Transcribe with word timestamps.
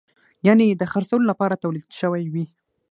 یعنې 0.47 0.65
د 0.73 0.83
خرڅولو 0.91 1.29
لپاره 1.31 1.61
تولید 1.63 1.87
شوی 1.99 2.23
وي. 2.33 2.45